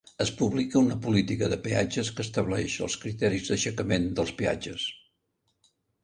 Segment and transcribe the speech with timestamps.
[0.23, 4.87] Es publica una política de peatges que estableix els criteris d'aixecament dels peatges.